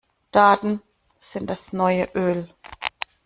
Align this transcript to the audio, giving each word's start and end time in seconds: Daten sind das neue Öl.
Daten 0.31 0.81
sind 1.19 1.47
das 1.47 1.73
neue 1.73 2.09
Öl. 2.15 2.49